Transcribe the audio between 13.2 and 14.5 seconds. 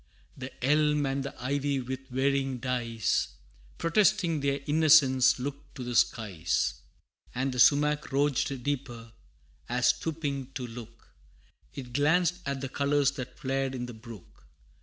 flared in the brook.